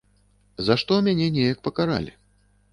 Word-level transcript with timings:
За 0.69 0.77
што 0.83 0.97
мяне 1.09 1.27
неяк 1.37 1.63
пакаралі. 1.71 2.11